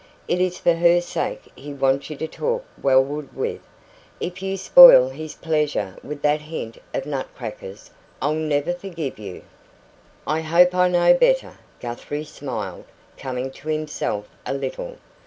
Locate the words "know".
10.87-11.13